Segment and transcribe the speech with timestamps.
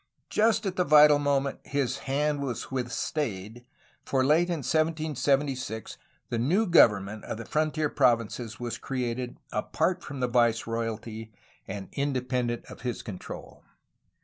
[0.31, 3.65] Just at the vital moment, his hand was withstaid,
[4.03, 10.19] for late in 1776 the new government of the frontier provinces was created apart from
[10.19, 11.29] the viceroy alty
[11.67, 13.63] and independent of his control.